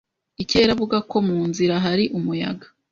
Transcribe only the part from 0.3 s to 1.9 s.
Ikirere avuga ko mu nzira